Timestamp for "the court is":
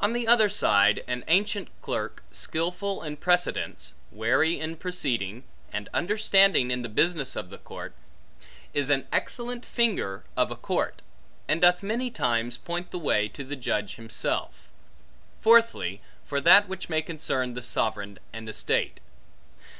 7.50-8.90